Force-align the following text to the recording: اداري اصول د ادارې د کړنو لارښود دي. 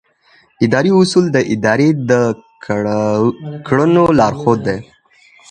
اداري 0.65 0.91
اصول 0.99 1.25
د 1.31 1.37
ادارې 1.53 1.89
د 2.09 2.11
کړنو 3.67 4.03
لارښود 4.19 4.59
دي. 4.67 4.77